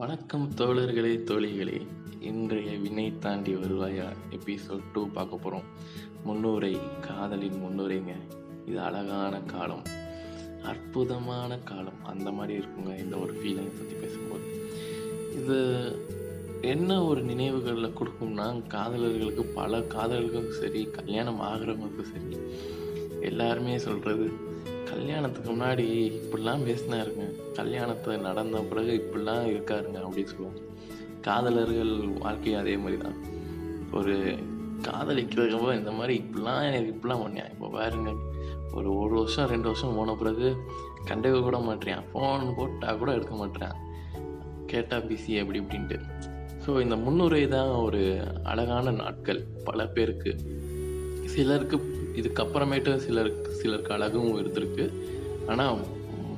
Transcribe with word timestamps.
வணக்கம் 0.00 0.50
தோழர்களே 0.56 1.24
தோழிகளே. 1.24 1.86
இன்றைய 2.20 2.78
வினை 2.78 3.12
தாண்டி 3.18 3.54
வருவாயா? 3.54 4.04
எபிசோட் 4.30 4.80
டூ 4.92 5.08
பார்க்க 5.08 5.36
போகிறோம் 5.36 5.62
முன்னுரை 6.24 6.78
காதலின் 7.00 7.62
முன்னுரைங்க. 7.62 8.12
இது 8.66 8.80
அழகான 8.80 9.40
காலம். 9.40 9.82
அற்புதமான 10.62 11.58
காலம். 11.58 12.04
அந்த 12.04 12.30
மாதிரி 12.30 12.58
இருக்குங்க 12.58 12.98
இந்த 12.98 13.16
ஒரு 13.16 13.32
ஃபீலிங்கை 13.32 13.78
பற்றி 13.78 13.94
பேசும்போது. 13.94 14.72
இது 15.42 15.58
என்ன 16.62 17.04
ஒரு 17.04 17.22
நினைவுகளில் 17.22 17.92
கொடுக்கும்னா 17.92 18.62
காதலர்களுக்கு 18.68 19.42
பல 19.54 19.78
காதலர்களுக்கும் 19.78 20.50
சரி 20.50 20.84
கல்யாணம் 20.84 21.40
ஆகிறவங்களுக்கும் 21.40 22.12
சரி 22.12 22.36
எல்லாருமே 23.20 23.78
சொல்கிறது 23.78 24.32
கல்யாணத்துக்கு 24.90 25.50
முன்னாடி 25.52 25.84
இப்படிலாம் 26.18 26.66
பேசினாருங்க. 26.68 27.24
கல்யாணத்தை 27.54 28.16
நடந்த 28.16 28.58
பிறகு 28.60 28.92
இப்படிலாம் 29.00 29.44
இருக்காருங்க 29.52 29.98
அப்படின்னு 30.06 30.24
சொல்லுவாங்க 30.24 30.60
காதலர்கள் 31.20 32.08
வாழ்க்கையும் 32.18 32.60
அதே 32.60 32.76
மாதிரி 32.76 33.02
தான் 33.02 33.18
ஒரு 33.92 34.36
காதலிக்கிறப்போ 34.82 35.74
இந்த 35.74 35.90
மாதிரி 35.90 36.14
இப்படிலாம் 36.18 36.74
எனக்கு 36.74 36.92
இப்படிலாம் 36.96 37.24
பண்ணேன் 37.24 37.50
இப்போ 37.50 37.68
பாருங்க 37.68 38.10
ஒரு 38.72 38.98
ஒரு 38.98 39.14
வருஷம் 39.14 39.46
ரெண்டு 39.46 39.64
வருஷம் 39.64 39.96
போன 39.96 40.14
பிறகு 40.14 40.56
கண்டுக்க 41.06 41.42
கூட 41.42 41.58
மாட்டேன் 41.58 42.02
ஃபோன் 42.12 42.54
போட்டால் 42.56 42.98
கூட 42.98 43.12
எடுக்க 43.12 43.34
மாட்டேன் 43.34 43.74
கேட்டால் 44.66 45.02
பிசி 45.02 45.40
அப்படி 45.40 45.60
இப்படின்ட்டு. 45.60 45.98
ஸோ 46.66 46.80
இந்த 46.80 46.96
முன்னுரை 46.96 47.48
தான் 47.48 47.68
ஒரு 47.68 48.00
அழகான 48.42 48.90
நாட்கள். 48.90 49.46
பல 49.64 49.86
பேருக்கு. 49.86 50.32
சிலருக்கு 51.24 51.78
இதுக்கப்புறமேட்டு 52.14 52.96
சிலருக்கு 52.96 53.52
சிலருக்கு 53.52 53.92
அழகும் 53.92 54.36
இருந்திருக்கு. 54.40 54.92
ஆனால் 55.48 55.78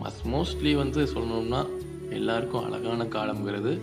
மஸ் 0.02 0.22
மோஸ்ட்லி 0.32 0.74
வந்து 0.74 1.04
சொல்லணும்னா 1.04 1.68
எல்லாருக்கும் 2.10 2.64
அழகான 2.64 3.04
காலம்ங்கிறது 3.04 3.80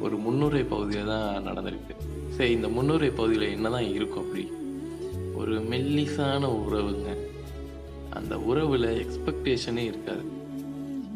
ஒரு 0.00 0.16
முன்னுரை 0.16 0.62
பகுதியில் 0.62 1.06
தான் 1.06 1.46
நடந்திருக்கு. 1.46 1.94
சரி 2.28 2.50
இந்த 2.50 2.68
முன்னுரை 2.68 3.10
பகுதியில் 3.10 3.52
என்ன 3.52 3.70
தான் 3.70 3.92
இருக்கும் 3.92 4.24
அப்படி? 4.24 4.52
ஒரு 5.34 5.52
மெல்லிசான 5.52 6.48
உறவுங்க. 6.62 7.10
அந்த 8.10 8.38
உறவில் 8.38 9.06
எக்ஸ்பெக்டேஷனே 9.06 9.84
இருக்காது. 9.84 10.24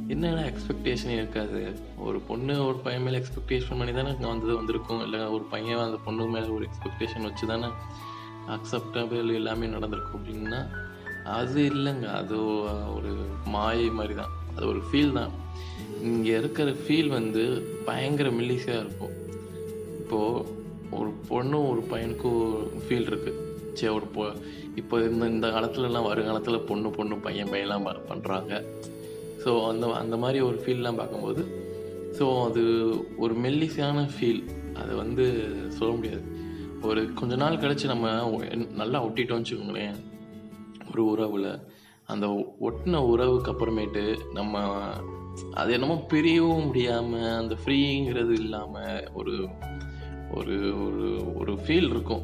என்னென்ன 0.08 0.52
எக்ஸ்பெக்டேஷனே 0.52 1.14
இருக்காது? 1.16 1.76
ஒரு 1.98 2.18
பொண்ணு 2.20 2.66
ஒரு 2.66 2.76
பையன் 2.76 3.02
மேலே 3.02 3.18
எக்ஸ்பெக்டேஷன் 3.18 3.78
பண்ணி 3.78 3.92
தானே 3.92 4.10
இங்கே 4.10 4.26
வந்தது 4.26 4.54
வந்திருக்கும். 4.54 5.02
இல்லை 5.02 5.20
ஒரு 5.20 5.42
பையன் 5.42 5.78
அந்த 5.78 5.98
பொண்ணு 6.04 6.26
மேலே 6.26 6.46
ஒரு 6.46 6.66
எக்ஸ்பெக்டேஷன் 6.68 7.22
வச்சு 7.22 7.46
தானே 7.46 7.66
அக்செப்டபிள் 8.56 9.28
எல்லாமே 9.40 9.66
நடந்திருக்கும் 9.76 10.18
அப்படின்னா 10.20 10.60
அது 11.38 11.60
இல்லைங்க. 11.72 12.06
அது 12.20 12.36
ஒரு 12.96 13.10
மாயை 13.54 13.88
மாதிரி 13.98 14.14
தான். 14.20 14.32
அது 14.56 14.64
ஒரு 14.72 14.80
ஃபீல் 14.88 15.16
தான். 15.18 15.32
இங்கே 16.10 16.32
இருக்கிற 16.40 16.70
ஃபீல் 16.82 17.10
வந்து 17.18 17.42
பயங்கர 17.88 18.28
மில்லிஸாக 18.38 18.82
இருக்கும். 18.84 19.14
இப்போது 20.00 20.58
ஒரு 20.98 21.10
பொண்ணும் 21.30 21.68
ஒரு 21.72 21.82
பையனுக்கும் 21.90 22.44
ஃபீல் 22.84 23.08
இருக்குது 23.10 23.48
சரி 23.78 23.92
ஒரு 23.98 24.06
பொ 24.14 24.22
இப்போ 24.80 24.96
இந்த 25.08 25.24
இந்த 25.34 25.46
காலத்துலலாம் 25.48 26.08
வருங்காலத்தில் 26.08 26.66
பொண்ணு 26.68 26.88
பொண்ணு 26.96 27.16
பையன் 27.26 27.50
பையன்லாம் 27.52 27.86
பண்ணுறாங்க 28.10 28.52
ஸோ 29.42 29.50
அந்த 29.68 29.84
அந்த 30.00 30.16
மாதிரி 30.22 30.38
ஒரு 30.48 30.58
ஃபீல்லாம் 30.64 30.98
பார்க்கும்போது 31.00 31.42
ஸோ 32.18 32.26
அது 32.48 32.62
ஒரு 33.24 33.34
மெல்லிசையான 33.44 34.04
ஃபீல் 34.14 34.42
அதை 34.80 34.92
வந்து 35.02 35.24
சொல்ல 35.78 35.90
முடியாது. 35.94 36.24
ஒரு 36.82 37.12
கொஞ்ச 37.12 37.36
நாள் 37.36 37.56
கழிச்சு 37.56 37.84
நம்ம 37.84 38.28
நல்லா 38.74 39.04
ஒட்டிட்டோம்னு 39.04 39.44
வச்சுக்கோங்களேன். 39.44 39.96
ஒரு 40.90 41.04
உறவில். 41.04 41.60
அந்த 42.06 42.26
ஒட்டின 42.60 42.96
உறவுக்கு 42.96 43.52
அப்புறமேட்டு 43.52 44.18
நம்ம 44.32 44.62
அது 45.54 45.72
என்னமோ 45.72 46.06
பிரியவும் 46.08 46.64
முடியாமல் 46.64 47.36
அந்த 47.36 47.56
ஃப்ரீங்கிறது 47.64 48.30
இல்லாமல் 48.30 49.10
ஒரு 49.12 49.48
ஒரு 50.34 50.56
ஒரு 50.86 51.36
ஒரு 51.36 51.52
ஃபீல் 51.52 51.90
இருக்கும். 51.90 52.22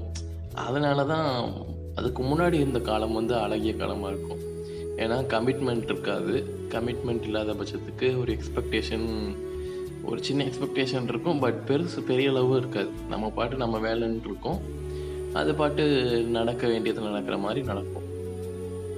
அதனால 0.54 1.04
தான் 1.04 1.52
அதுக்கு 1.94 2.22
முன்னாடி 2.22 2.52
இருந்த 2.52 2.80
காலம் 2.80 3.12
வந்து 3.12 3.34
அழகிய 3.34 3.74
காலமாக 3.74 4.12
இருக்கும். 4.12 4.42
ஏன்னா 4.96 5.18
கமிட்மெண்ட் 5.34 5.84
இருக்காது. 5.84 6.34
கமிட்மெண்ட் 6.68 7.22
இல்லாத 7.22 7.52
பட்சத்துக்கு 7.52 8.18
ஒரு 8.18 8.38
எக்ஸ்பெக்டேஷன் 8.38 9.36
ஒரு 10.06 10.24
சின்ன 10.24 10.44
எக்ஸ்பெக்டேஷன் 10.44 11.02
இருக்கும் 11.02 11.38
பட் 11.38 11.60
பெருசு 11.66 12.00
பெரிய 12.06 12.30
அளவு 12.30 12.56
இருக்காது. 12.56 12.90
நம்ம 13.08 13.30
பாட்டு 13.30 13.56
நம்ம 13.56 13.78
வேலைன்னு 13.78 14.20
இருக்கோம். 14.20 14.60
அது 15.32 15.54
பாட்டு 15.54 15.84
நடக்க 16.22 16.68
வேண்டியது 16.68 17.00
நடக்கிற 17.00 17.38
மாதிரி 17.38 17.62
நடக்கும். 17.62 18.02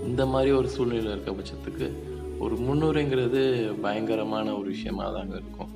இந்த 0.05 0.27
மாதிரி 0.27 0.51
ஒரு 0.51 0.69
சூழ்நிலை 0.69 1.05
இருக்க 1.05 1.31
பட்சத்துக்கு 1.31 1.93
ஒரு 2.39 2.55
முன்னுரைங்கிறது 2.55 3.73
பயங்கரமான 3.81 4.55
ஒரு 4.55 4.69
விஷயமா 4.69 5.05
தாங்க 5.11 5.35
இருக்கும். 5.35 5.71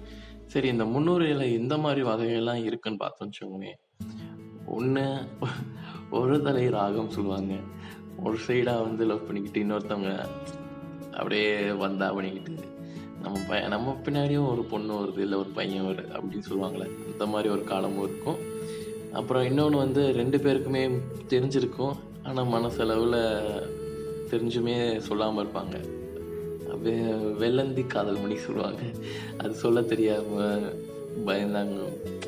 சரி 0.47 0.69
இந்த 0.69 0.85
முன்னுரையில் 0.85 1.61
எந்த 1.61 1.79
மாதிரி 1.79 2.03
வகைகள்லாம் 2.03 2.65
இருக்குன்னு 2.65 2.99
பார்த்தோம் 2.99 3.31
வச்சுக்கோங்களேன். 3.31 3.81
ஒன்று 4.67 5.17
ஒரு 6.11 6.43
தலை 6.43 6.69
ராகம் 6.69 7.11
சொல்லுவாங்க. 7.11 7.55
ஒரு 8.25 8.39
சைடாக 8.47 8.83
வந்து 8.83 9.07
லவ் 9.07 9.27
பண்ணிக்கிட்டு 9.27 9.69
இன்னொருத்தவங்க 9.69 10.27
அப்படியே 11.13 11.71
வந்தா 11.71 12.13
பண்ணிக்கிட்டு 12.13 12.72
நம்ம 13.23 13.39
பையன் 13.49 13.69
நம்ம 13.69 13.97
பின்னாடியும் 14.05 14.51
ஒரு 14.51 14.63
பொண்ணு 14.65 14.93
வருது 14.95 15.19
இல்லை 15.19 15.39
ஒரு 15.39 15.49
பையன் 15.49 15.85
வருது 15.85 16.15
அப்படின்னு 16.17 16.49
சொல்லுவாங்களே 16.49 16.89
அந்த 17.13 17.27
மாதிரி 17.27 17.49
ஒரு 17.49 17.65
காலமும் 17.65 18.05
இருக்கும். 18.05 18.39
அப்புறம் 19.13 19.45
இன்னொன்று 19.45 19.79
வந்து 19.79 20.13
ரெண்டு 20.13 20.39
பேருக்குமே 20.39 20.83
தெரிஞ்சிருக்கும். 21.29 21.97
ஆனால் 22.23 22.47
மனசளவில் 22.47 23.19
தெரிஞ்சுமே 24.31 24.99
சொல்லாமல் 24.99 25.47
இருப்பாங்க. 25.47 25.77
வெ 26.83 26.93
வெள்ளந்தி 27.41 27.87
காதல் 27.87 28.21
மணி 28.21 28.37
சொல்லுவாங்க. 28.37 28.83
அது 29.39 29.55
சொல்ல 29.55 29.83
தெரியாமல் 29.83 30.85
பயந்தாங்க. 31.27 31.79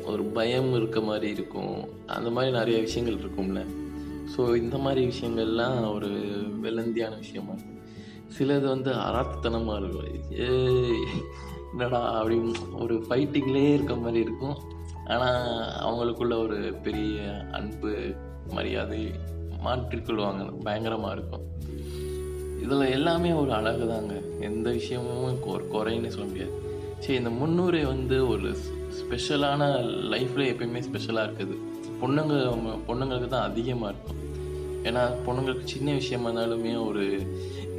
ஒரு 0.05 0.23
பயம் 0.23 0.73
இருக்க 0.73 1.01
மாதிரி 1.01 1.31
இருக்கும். 1.31 1.87
அந்த 2.05 2.29
மாதிரி 2.29 2.53
நிறைய 2.57 2.79
விஷயங்கள் 2.79 3.21
இருக்கும்ல. 3.23 3.61
ஸோ 4.35 4.55
இந்த 4.55 4.77
மாதிரி 4.77 5.01
விஷயங்கள்லாம் 5.07 5.93
ஒரு 5.93 6.09
வெள்ளந்தியான 6.63 7.17
விஷயமா 7.17 7.53
இருக்கும். 7.53 7.74
சிலது 8.33 8.67
வந்து 8.73 8.91
அராத்தனமாக 9.07 9.79
இருக்கும். 9.81 10.09
ஏ 10.43 10.47
என்னடா 11.71 12.01
அப்படின்னு 12.19 12.53
ஒரு 12.83 12.95
ஃபைட்டிங்லேயே 13.07 13.71
இருக்க 13.73 13.95
மாதிரி 13.95 14.19
இருக்கும். 14.27 14.57
ஆனால் 15.13 15.41
அவங்களுக்குள்ள 15.85 16.35
ஒரு 16.45 16.57
பெரிய 16.85 17.23
அன்பு 17.57 17.91
மரியாதை 18.55 19.01
மாற்றிக்கொள்வாங்க 19.65 20.43
பயங்கரமாக 20.65 21.15
இருக்கும். 21.17 21.45
இதில் 22.63 22.93
எல்லாமே 22.97 23.31
ஒரு 23.41 23.51
அழகு 23.51 23.85
தாங்க 23.87 24.13
எந்த 24.49 24.67
விஷயமும் 24.79 25.41
ஒரு 25.55 25.65
குறைன்னு 25.73 26.13
சொல்ல 26.13 26.27
முடியாது. 26.29 26.53
சரி 27.03 27.17
இந்த 27.21 27.31
முன்னுரை 27.39 27.81
வந்து 27.85 28.17
ஒரு 28.33 28.49
ஸ்பெஷலான 28.99 29.63
லைஃப்பில் 30.13 30.49
எப்பயுமே 30.51 30.81
ஸ்பெஷலாக 30.87 31.27
இருக்குது. 31.27 31.55
பொண்ணுங்க 32.01 32.35
பொண்ணுங்களுக்கு 32.87 33.27
தான் 33.27 33.47
அதிகமாக 33.49 33.91
இருக்கும். 33.93 34.21
ஏன்னா 34.87 35.03
பொண்ணுங்களுக்கு 35.25 35.73
சின்ன 35.73 35.93
விஷயமா 35.99 36.27
இருந்தாலுமே 36.29 36.73
ஒரு 36.87 37.03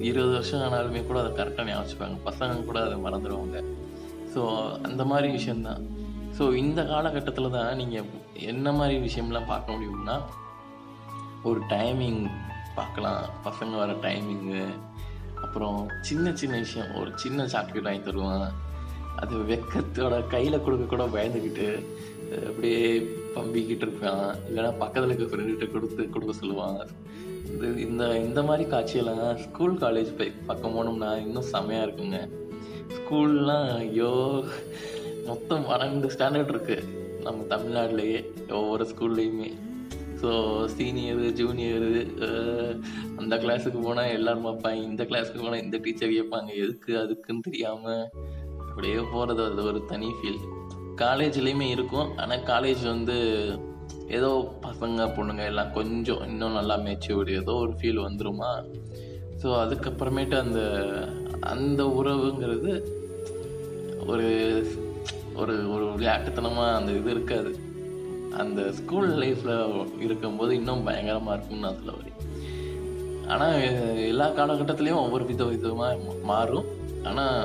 இருபது 0.01 0.33
வருஷம் 0.33 0.61
ஆனாலுமே 0.61 1.07
கூட 1.07 1.21
அதை 1.23 1.31
கரெக்டாக 1.33 1.65
ஞாபகம் 1.65 1.85
வச்சுப்பாங்க 1.85 2.17
பசங்க 2.25 2.65
கூட 2.65 2.85
அதை 2.85 2.97
மறந்துடுவாங்க 2.99 3.65
ஸோ 4.35 4.73
அந்த 4.83 5.05
மாதிரி 5.05 5.33
விஷயந்தான் 5.33 5.87
ஸோ 6.39 6.55
இந்த 6.55 6.85
காலகட்டத்தில் 6.85 7.51
தான் 7.51 7.77
நீங்கள் 7.77 8.05
என்ன 8.35 8.73
மாதிரி 8.73 8.97
விஷயம்லாம் 8.99 9.47
பார்க்க 9.47 9.73
முடியும்னா 9.73 10.23
ஒரு 11.43 11.61
டைமிங் 11.69 12.31
பார்க்கலாம். 12.75 13.29
பசங்க 13.45 13.77
வர 13.77 13.93
டைமிங்கு 13.93 14.65
அப்புறம் 15.43 15.89
சின்ன 16.01 16.33
சின்ன 16.33 16.57
விஷயம். 16.57 16.95
ஒரு 16.95 17.13
சின்ன 17.15 17.47
சாக்லேட் 17.47 17.83
வாங்கி 17.83 18.03
தருவான். 18.03 18.53
அது 19.23 19.35
வெக்கத்தோட 19.51 20.15
கையில் 20.35 20.65
கொடுக்க 20.65 20.85
கூட 20.87 21.05
பயந்துக்கிட்டு 21.17 21.69
அப்படியே 22.49 22.81
பம்பிக்கிட்டு 23.37 23.85
இருப்பான். 23.87 24.25
இல்லைன்னா 24.49 24.71
பக்கத்தில் 24.83 25.11
இருக்க 25.11 25.27
ஃப்ரெண்டுகிட்ட 25.31 25.67
கொடுத்து 25.75 26.03
கொடுக்க 26.15 26.33
சொல்லுவான். 26.41 26.81
இது 27.55 27.67
இந்த 27.87 28.05
இந்த 28.29 28.41
மாதிரி 28.49 28.65
காட்சியெல்லாம் 28.73 29.41
ஸ்கூல் 29.45 29.77
காலேஜ் 29.85 30.11
போய் 30.19 30.33
பக்கம் 30.49 30.77
போனோம்னா 30.77 31.11
இன்னும் 31.27 31.51
செமையாக 31.55 31.87
இருக்குங்க. 31.87 32.21
ஸ்கூல்லாம் 32.97 33.69
ஐயோ 33.83 34.13
மொத்தம் 35.29 35.67
பன்னெண்டு 35.69 36.09
ஸ்டாண்டர்ட் 36.15 36.53
இருக்குது 36.55 36.89
நம்ம 37.27 37.47
தமிழ்நாட்டிலேயே 37.53 38.19
ஒவ்வொரு 38.59 38.85
ஸ்கூல்லேயுமே 38.93 39.51
ஸோ 40.21 40.31
சீனியரு 40.75 41.27
ஜூனியரு 41.41 41.91
அந்த 43.21 43.35
கிளாஸுக்கு 43.43 43.81
போனால் 43.87 44.13
எல்லோரும் 44.17 44.47
பார்ப்பாங்க 44.49 44.81
இந்த 44.91 45.03
கிளாஸுக்கு 45.11 45.43
போனால் 45.45 45.65
இந்த 45.65 45.79
டீச்சர் 45.85 46.17
கேட்பாங்க 46.17 46.51
எதுக்கு 46.65 46.93
அதுக்குன்னு 47.03 47.47
தெரியாமல் 47.49 48.05
அப்படியே 48.77 49.03
போகிறது 49.13 49.41
அது 49.51 49.61
ஒரு 49.69 49.79
தனி 49.91 50.09
ஃபீல் 50.17 50.41
காலேஜ்லேயுமே 51.03 51.67
இருக்கும். 51.75 52.09
ஆனால் 52.23 52.43
காலேஜ் 52.51 52.83
வந்து 52.93 53.15
ஏதோ 54.17 54.31
பசங்க 54.65 55.07
பொண்ணுங்க 55.17 55.45
எல்லாம் 55.51 55.71
கொஞ்சம் 55.77 56.21
இன்னும் 56.31 56.57
நல்லா 56.59 56.77
மெச்சூர்டு 56.87 57.31
ஏதோ 57.43 57.53
ஒரு 57.63 57.73
ஃபீல் 57.79 58.01
வந்துருமா? 58.07 58.51
ஸோ 59.43 59.47
அதுக்கப்புறமேட்டு 59.63 60.37
அந்த 60.45 60.61
அந்த 61.53 61.85
உறவுங்கிறது 62.01 62.73
ஒரு 64.11 64.29
ஒரு 65.41 65.55
ஒரு 65.77 65.87
விளையாட்டுத்தனமாக 65.95 66.77
அந்த 66.81 66.93
இது 66.99 67.11
இருக்காது. 67.17 67.53
அந்த 68.43 68.61
ஸ்கூல் 68.81 69.11
லைஃப்பில் 69.23 69.57
இருக்கும்போது 70.09 70.53
இன்னும் 70.61 70.87
பயங்கரமாக 70.91 71.37
இருக்கும்னு 71.37 71.67
நான் 71.69 71.81
சொல்ல 71.81 71.97
வரேன். 71.99 72.21
ஆனால் 73.33 73.57
எல்லா 74.13 74.29
காலகட்டத்துலேயும் 74.41 75.03
ஒவ்வொரு 75.07 75.27
வித 75.33 75.45
விதமாக 75.55 76.15
மாறும். 76.33 76.69
ஆனால் 77.11 77.41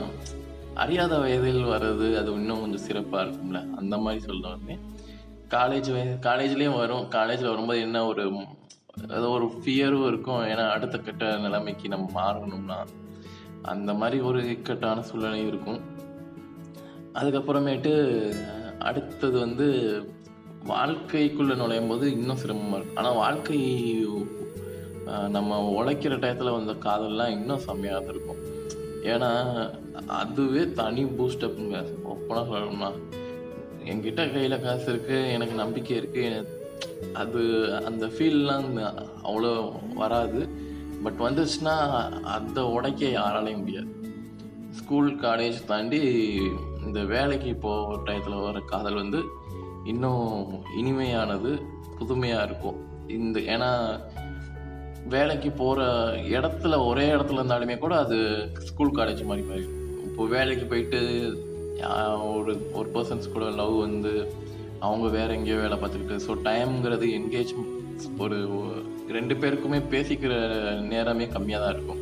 அறியாத 0.84 1.14
வயதில் 1.24 1.72
வர்றது 1.74 2.08
அது 2.20 2.30
இன்னும் 2.40 2.62
கொஞ்சம் 2.64 2.86
சிறப்பாக 2.88 3.24
இருக்கும்ல? 3.26 3.60
அந்த 3.80 3.96
மாதிரி 4.04 4.22
சொல்ல 4.30 4.54
வந்தேன் 4.56 4.82
காலேஜ் 5.56 5.90
காலேஜ்லேயும் 6.28 6.80
வரும். 6.82 7.06
காலேஜில் 7.18 7.52
வரும்போது 7.54 7.82
என்ன 7.88 8.04
ஒரு 8.12 8.24
ஏதோ 9.18 9.28
ஒரு 9.38 9.46
ஃபியரும் 9.62 10.06
இருக்கும். 10.12 10.42
ஏன்னா 10.52 10.66
அடுத்த 10.76 10.96
கட்ட 10.98 11.26
நிலைமைக்கு 11.46 11.94
நம்ம 11.94 12.08
மாறணும்னா. 12.20 12.78
அந்த 13.74 13.92
மாதிரி 14.00 14.18
ஒரு 14.30 14.40
இக்கட்டான 14.54 15.04
சூழ்நிலையும் 15.10 15.52
இருக்கும். 15.52 15.82
அதுக்கப்புறமேட்டு 17.20 17.94
அடுத்தது 18.90 19.38
வந்து 19.46 19.68
வாழ்க்கைக்குள்ளே 20.72 21.56
நுழையும் 21.62 21.92
போது 21.92 22.06
இன்னும் 22.18 22.42
சிரமமாக 22.42 22.78
இருக்கும். 22.78 23.00
ஆனால் 23.02 23.20
வாழ்க்கை 23.24 23.60
நம்ம 25.36 25.60
உழைக்கிற 25.78 26.16
டயத்தில் 26.24 26.56
வந்த 26.58 26.74
காதல்லாம் 26.88 27.36
இன்னும் 27.38 27.64
செம்மையாக 27.68 28.12
இருக்கும். 28.14 28.42
ஏன்னா 29.14 29.32
அதுவே 30.08 30.74
தனி 30.74 31.04
பூஸ்டப்புங்க 31.04 31.78
ஒப்பனாக 32.12 32.44
சொல்லணும்னா. 32.52 32.90
என்கிட்ட 33.86 34.34
கையில் 34.34 34.62
காசு 34.62 34.88
இருக்குது 34.94 35.32
எனக்கு 35.32 35.56
நம்பிக்கை 35.56 35.94
இருக்குது 35.98 36.60
அது 37.14 37.42
அந்த 37.86 38.06
ஃபீல்லாம் 38.06 38.68
அவ்வளோ 39.24 39.54
வராது. 39.94 40.50
பட் 41.04 41.20
வந்துச்சுன்னா 41.20 41.76
அதை 42.24 42.64
உடைக்க 42.64 43.06
யாராலையும் 43.06 43.60
முடியாது. 43.60 43.92
ஸ்கூல் 44.72 45.12
காலேஜ் 45.16 45.66
தாண்டி 45.66 46.02
இந்த 46.86 47.00
வேலைக்கு 47.04 47.56
போகிற 47.56 48.02
டயத்தில் 48.06 48.44
வர 48.44 48.60
காதல் 48.60 48.94
வந்து 48.94 49.22
இன்னும் 49.86 50.64
இனிமையானது 50.82 51.52
புதுமையாக 52.00 52.44
இருக்கும். 52.44 52.80
இந்த 53.08 53.40
ஏன்னா 53.40 53.72
வேலைக்கு 55.08 55.52
போகிற 55.52 55.84
இடத்துல 56.38 56.86
ஒரே 56.86 57.06
இடத்துல 57.14 57.40
இருந்தாலுமே 57.42 57.78
கூட 57.78 57.96
அது 57.98 58.18
ஸ்கூல் 58.60 58.96
காலேஜ் 58.96 59.24
மாதிரி 59.26 59.48
மாறிடும் 59.48 59.81
இப்போ 60.12 60.26
வேலைக்கு 60.26 60.66
போயிட்டு 60.66 61.00
ஒரு 62.36 62.70
ஒரு 62.74 62.90
பர்சன்ஸ் 62.94 63.32
கூட 63.32 63.46
லவ் 63.46 63.80
வந்து 63.80 64.34
அவங்க 64.80 65.08
வேற 65.08 65.34
எங்கேயோ 65.34 65.56
வேலை 65.56 65.78
பார்த்துக்கிட்டு 65.78 66.22
ஸோ 66.28 66.36
டைம்ங்கிறது 66.44 67.08
என்கேஜ் 67.20 67.52
ஒரு 68.18 68.38
ரெண்டு 69.10 69.34
பேருக்குமே 69.34 69.82
பேசிக்கிற 69.90 70.34
நேரமே 70.80 71.26
கம்மியாக 71.26 71.60
தான் 71.60 71.74
இருக்கும். 71.74 72.00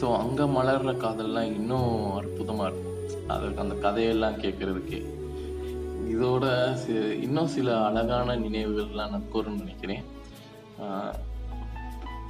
ஸோ 0.00 0.16
அங்கே 0.16 0.42
மலர்ற 0.42 0.96
காதல்லாம் 0.96 1.54
இன்னும் 1.54 2.14
அற்புதமாக 2.14 2.68
இருக்கும். 2.68 3.28
அதற்கு 3.28 3.60
அந்த 3.60 3.74
கதையெல்லாம் 3.74 4.40
கேட்குறதுக்கே. 4.40 5.00
இதோட 6.12 6.44
சி- 6.86 7.22
இன்னும் 7.22 7.46
சில 7.46 7.84
அழகான 7.84 8.36
நினைவுகள்லாம் 8.36 9.10
நான் 9.10 9.26
கூறணும்னு 9.34 9.58
நினைக்கிறேன். 9.58 10.04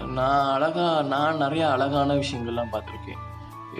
நான் 0.06 0.52
அழகா 0.54 1.02
நான் 1.02 1.36
நிறைய 1.36 1.70
அழகான 1.70 2.14
விஷயங்கள்லாம் 2.14 2.72
பார்த்துருக்கேன். 2.72 3.25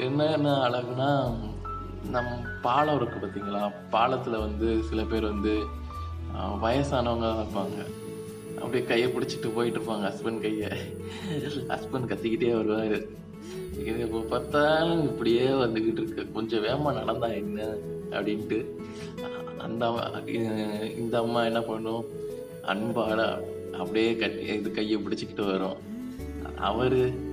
என்னென்ன 0.01 0.53
அழகுனா 0.53 1.35
நம் 2.11 2.45
பாலம் 2.63 3.01
இருக்குது 3.01 3.25
பார்த்தீங்களா 3.25 3.73
பாலத்தில் 3.91 4.37
வந்து 4.37 4.83
சில 4.83 5.03
பேர் 5.03 5.23
வந்து 5.23 5.65
வயசானவங்க 6.63 7.45
இருப்பாங்க. 7.45 7.87
அப்படியே 8.57 8.85
கையை 8.85 9.13
பிடிச்சிட்டு 9.13 9.55
போயிட்டு 9.55 9.81
இருப்பாங்க 9.81 10.13
ஹஸ்பண்ட் 10.13 10.41
கையை. 10.41 10.69
ஹஸ்பண்ட் 11.69 12.07
கத்திக்கிட்டே 12.07 12.57
வருவார். 12.57 13.03
இது 13.79 13.99
இப்போ 13.99 14.21
பார்த்தாலும் 14.21 15.03
இப்படியே 15.03 15.47
வந்துக்கிட்டு 15.49 15.93
இருக்கு. 15.93 16.33
கொஞ்சம் 16.33 16.61
வேகமாக 16.61 16.99
நடந்தா 16.99 17.27
என்ன 17.27 17.65
அப்படின்ட்டு 18.11 18.65
அந்த 19.59 19.87
அம்மா- 19.87 20.99
இந்த 20.99 21.19
அம்மா 21.19 21.45
என்ன 21.45 21.61
பண்ணும்? 21.61 22.05
அன்பாட 22.63 23.41
அப்படியே 23.73 24.17
கட்டி 24.17 24.45
இது 24.45 24.71
கையை 24.71 24.99
பிடிச்சிக்கிட்டு 24.99 25.47
வரும். 25.47 25.77
அவர் 26.57 27.26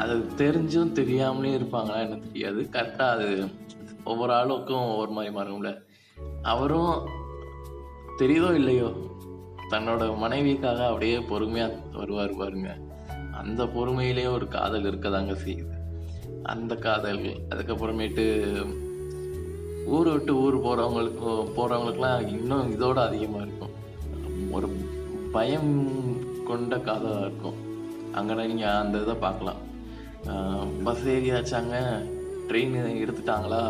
அது 0.00 0.14
தெரிஞ்சும் 0.36 0.92
தெரியாமலே 0.92 1.56
இருப்பாங்களா 1.56 1.96
எனக்கு 2.04 2.26
தெரியாது. 2.26 2.60
கரெக்டாக 2.72 3.14
அது 3.14 3.48
ஒவ்வொரு 4.04 4.32
ஆளுக்கும் 4.32 4.88
ஒவ்வொரு 4.92 5.10
மாதிரி 5.10 5.34
மாறும்ல. 5.36 5.70
அவரும் 6.42 7.08
தெரியுதோ 8.18 8.54
இல்லையோ 8.54 8.88
தன்னோட 9.70 10.02
மனைவிக்காக 10.22 10.80
அப்படியே 10.86 11.18
பொறுமையாக 11.18 11.78
வருவார் 11.92 12.40
பாருங்க. 12.40 12.70
அந்த 13.30 13.64
பொறுமையிலேயே 13.64 14.30
ஒரு 14.32 14.48
காதல் 14.48 14.88
இருக்கதாங்க 14.90 15.34
செய்யுது. 15.44 15.76
அந்த 16.42 16.74
காதல் 16.76 17.22
அதுக்கப்புறமேட்டு 17.50 18.24
ஊர் 19.86 20.10
விட்டு 20.10 20.32
ஊர் 20.42 20.56
போகிறவங்களுக்கு 20.56 21.28
போகிறவங்களுக்குலாம் 21.56 22.28
இன்னும் 22.28 22.72
இதோட 22.74 22.98
அதிகமாக 23.08 23.44
இருக்கும். 23.46 23.74
ஒரு 24.50 24.68
பயம் 25.32 25.74
கொண்ட 26.46 26.78
காதலாக 26.78 27.20
இருக்கும். 27.20 27.58
அங்கே 28.12 28.46
நீங்கள் 28.46 28.80
அந்த 28.82 29.00
இதை 29.00 29.14
பார்க்கலாம். 29.14 29.60
பஸ் 30.86 31.04
ஏறியாச்சாங்க 31.14 31.76
ட்ரெயின் 32.48 32.74
எடுத்துட்டாங்களா? 33.02 33.62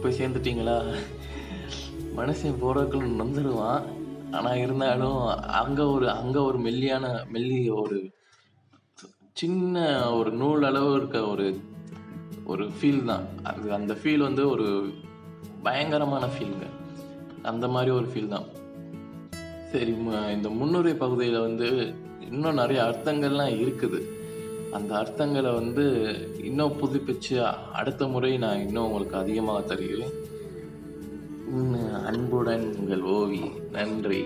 போய் 0.00 0.16
சேர்ந்துட்டிங்களா? 0.18 0.78
மனுஷன் 2.18 2.60
போறதுக்குள்ள 2.62 3.08
நொந்துருவான். 3.20 3.84
ஆனால் 4.36 4.60
இருந்தாலும் 4.64 5.20
அங்கே 5.60 5.84
ஒரு 5.94 6.06
அங்கே 6.20 6.40
ஒரு 6.48 6.58
மெல்லியான 6.66 7.06
மெல்லிய 7.34 7.74
ஒரு 7.82 7.98
சின்ன 9.40 9.84
ஒரு 10.18 10.30
நூல் 10.40 10.66
அளவு 10.70 10.90
இருக்க 10.98 11.18
ஒரு 11.32 11.46
ஒரு 12.52 12.64
ஃபீல் 12.78 13.04
தான். 13.10 13.24
அது 13.50 13.66
அந்த 13.78 13.92
ஃபீல் 14.00 14.26
வந்து 14.28 14.42
ஒரு 14.54 14.66
பயங்கரமான 15.66 16.24
ஃபீலுங்க 16.34 16.66
அந்த 17.50 17.66
மாதிரி 17.74 17.90
ஒரு 18.00 18.08
ஃபீல் 18.12 18.34
தான். 18.34 18.48
சரி 19.72 19.92
இந்த 20.36 20.48
முன்னுரை 20.58 20.94
பகுதியில் 21.04 21.44
வந்து 21.48 21.68
இன்னும் 22.30 22.60
நிறைய 22.62 22.80
அர்த்தங்கள்லாம் 22.88 23.56
இருக்குது. 23.62 24.00
அந்த 24.76 24.94
அர்த்தங்களை 24.94 25.54
வந்து 25.54 25.84
இன்னும் 26.42 26.78
புதுப்பிச்சு 26.80 27.36
அடுத்த 27.72 28.06
முறை 28.06 28.38
நான் 28.38 28.66
இன்னும் 28.66 28.84
உங்களுக்கு 28.84 29.16
அதிகமாக 29.16 29.62
தருகிறேன். 29.62 30.14
அன்புடன் 32.06 32.66
உங்கள் 32.78 33.04
ஓவி 33.18 33.42
நன்றி. 33.72 34.24